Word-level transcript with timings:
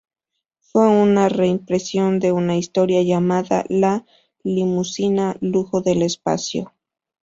Fue 0.61 0.89
una 0.89 1.29
reimpresión 1.29 2.17
de 2.17 2.31
una 2.31 2.57
historia 2.57 3.03
llamada 3.03 3.65
"La 3.69 4.03
limusina 4.43 5.37
lujo 5.41 5.81
del 5.81 6.01
espacio". 6.01 6.73